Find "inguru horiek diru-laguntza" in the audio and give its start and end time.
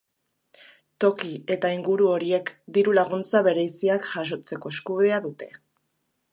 1.75-3.43